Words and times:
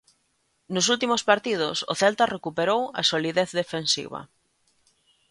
Nos 0.73 0.85
últimos 0.93 1.21
partidos, 1.31 1.77
o 1.91 1.93
Celta 2.01 2.31
recuperou 2.35 2.81
a 2.99 3.01
solidez 3.11 3.49
defensiva. 3.61 4.19